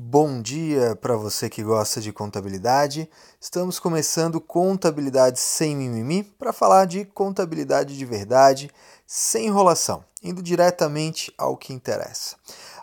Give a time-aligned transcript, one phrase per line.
[0.00, 3.10] Bom dia para você que gosta de contabilidade.
[3.40, 8.70] Estamos começando Contabilidade Sem Mimimi para falar de contabilidade de verdade,
[9.04, 12.36] sem enrolação, indo diretamente ao que interessa.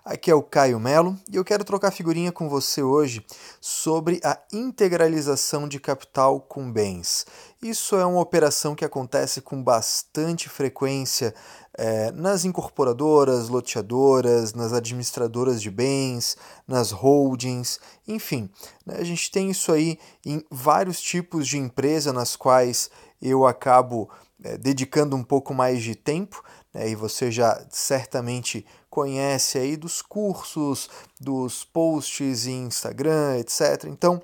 [0.07, 3.25] Aqui é o Caio Melo e eu quero trocar figurinha com você hoje
[3.59, 7.25] sobre a integralização de capital com bens.
[7.59, 11.33] Isso é uma operação que acontece com bastante frequência
[11.75, 18.47] é, nas incorporadoras, loteadoras, nas administradoras de bens, nas holdings, enfim.
[18.85, 24.07] Né, a gente tem isso aí em vários tipos de empresa nas quais eu acabo
[24.43, 26.43] é, dedicando um pouco mais de tempo,
[26.75, 30.89] né, e você já certamente conhece aí dos cursos,
[31.19, 33.85] dos posts em Instagram, etc.
[33.85, 34.21] Então,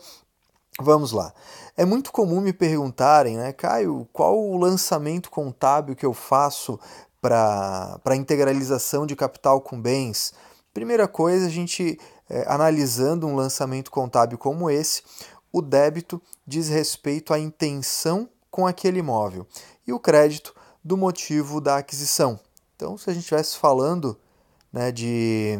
[0.79, 1.33] vamos lá.
[1.77, 6.77] É muito comum me perguntarem, né, Caio, qual o lançamento contábil que eu faço
[7.21, 10.33] para a integralização de capital com bens?
[10.73, 11.97] Primeira coisa, a gente
[12.29, 15.03] é, analisando um lançamento contábil como esse,
[15.53, 19.47] o débito diz respeito à intenção com aquele imóvel
[19.87, 22.39] e o crédito do motivo da aquisição.
[22.75, 24.17] Então, se a gente estivesse falando
[24.71, 25.59] né, de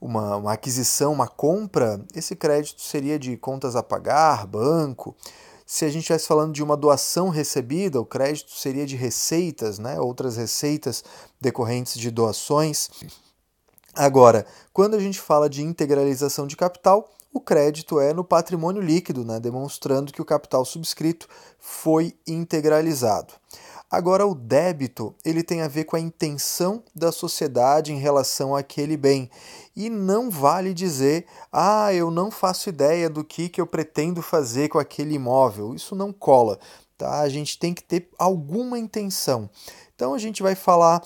[0.00, 5.16] uma, uma aquisição, uma compra, esse crédito seria de contas a pagar, banco.
[5.66, 9.98] Se a gente estivesse falando de uma doação recebida, o crédito seria de receitas, né,
[9.98, 11.02] outras receitas
[11.40, 12.88] decorrentes de doações.
[13.92, 19.24] Agora, quando a gente fala de integralização de capital, o crédito é no patrimônio líquido,
[19.24, 23.34] né, demonstrando que o capital subscrito foi integralizado.
[23.90, 28.96] Agora o débito, ele tem a ver com a intenção da sociedade em relação àquele
[28.96, 29.30] bem.
[29.76, 34.68] E não vale dizer: "Ah, eu não faço ideia do que que eu pretendo fazer
[34.68, 35.72] com aquele imóvel".
[35.74, 36.58] Isso não cola,
[36.98, 37.20] tá?
[37.20, 39.48] A gente tem que ter alguma intenção.
[39.94, 41.00] Então a gente vai falar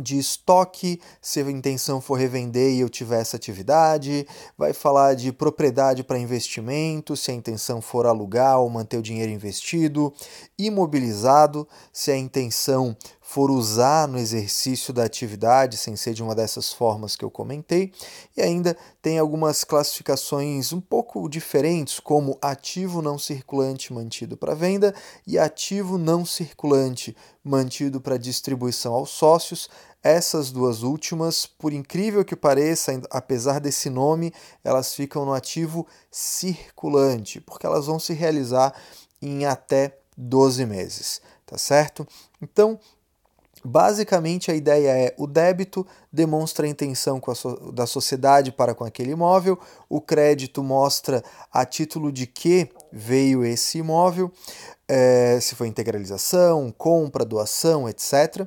[0.00, 5.32] de estoque, se a intenção for revender e eu tiver essa atividade, vai falar de
[5.32, 10.12] propriedade para investimento, se a intenção for alugar ou manter o dinheiro investido,
[10.58, 12.96] imobilizado, se a intenção
[13.26, 17.90] for usar no exercício da atividade, sem ser de uma dessas formas que eu comentei,
[18.36, 24.94] e ainda tem algumas classificações um pouco diferentes, como ativo não circulante mantido para venda
[25.26, 29.70] e ativo não circulante mantido para distribuição aos sócios.
[30.02, 37.40] Essas duas últimas, por incrível que pareça, apesar desse nome, elas ficam no ativo circulante,
[37.40, 38.74] porque elas vão se realizar
[39.22, 42.06] em até 12 meses, tá certo?
[42.40, 42.78] Então,
[43.64, 49.12] Basicamente, a ideia é o débito demonstra a intenção a da sociedade para com aquele
[49.12, 49.58] imóvel,
[49.88, 54.30] o crédito mostra a título de que veio esse imóvel,
[54.86, 58.46] é, se foi integralização, compra, doação, etc.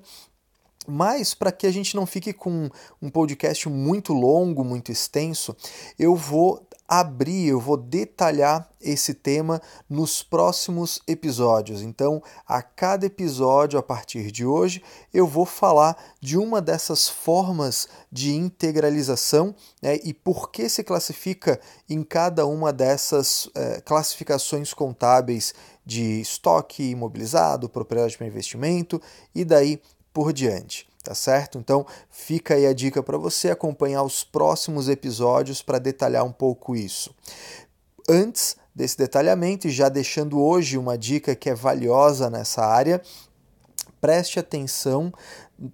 [0.88, 2.70] Mas, para que a gente não fique com
[3.02, 5.56] um podcast muito longo, muito extenso,
[6.00, 11.82] eu vou abrir, eu vou detalhar esse tema nos próximos episódios.
[11.82, 14.82] Então, a cada episódio a partir de hoje,
[15.14, 21.60] eu vou falar de uma dessas formas de integralização né, e por que se classifica
[21.90, 25.54] em cada uma dessas é, classificações contábeis
[25.86, 29.02] de estoque imobilizado, propriedade para investimento
[29.36, 29.82] e daí
[30.18, 31.58] por diante tá certo?
[31.58, 36.76] Então fica aí a dica para você acompanhar os próximos episódios para detalhar um pouco
[36.76, 37.16] isso.
[38.10, 43.02] Antes desse detalhamento e já deixando hoje uma dica que é valiosa nessa área,
[44.02, 45.14] preste atenção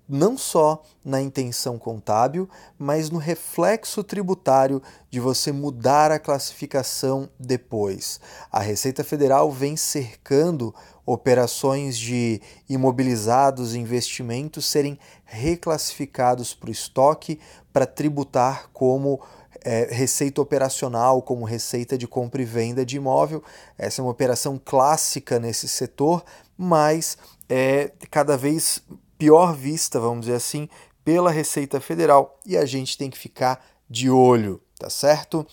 [0.08, 8.20] não só na intenção contábil, mas no reflexo tributário de você mudar a classificação depois.
[8.52, 10.74] A Receita Federal vem cercando
[11.06, 17.40] operações de imobilizados e investimentos serem reclassificados para o estoque
[17.74, 19.20] para tributar como
[19.64, 23.44] é, receita operacional, como receita de compra e venda de imóvel.
[23.78, 26.24] Essa é uma operação clássica nesse setor,
[26.58, 27.18] mas
[27.50, 28.82] é cada vez
[29.24, 30.68] pior vista, vamos dizer assim,
[31.02, 35.48] pela Receita Federal e a gente tem que ficar de olho, tá certo?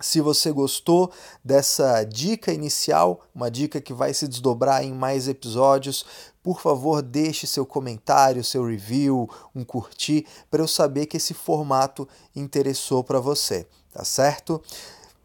[0.00, 1.12] Se você gostou
[1.44, 6.06] dessa dica inicial, uma dica que vai se desdobrar em mais episódios,
[6.42, 12.08] por favor, deixe seu comentário, seu review, um curtir, para eu saber que esse formato
[12.34, 14.58] interessou para você, tá certo?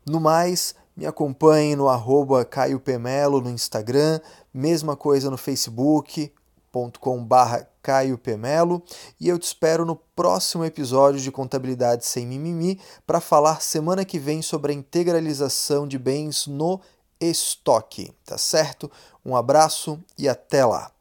[0.06, 4.20] No mais, me acompanhe no arroba Caio Pemelo no Instagram,
[4.54, 6.34] mesma coisa no Facebook,
[6.72, 8.82] youtube.com.br Caio Pemelo
[9.20, 14.20] e eu te espero no próximo episódio de Contabilidade Sem Mimimi para falar semana que
[14.20, 16.80] vem sobre a integralização de bens no
[17.20, 18.90] estoque, tá certo?
[19.26, 20.92] Um abraço e até lá!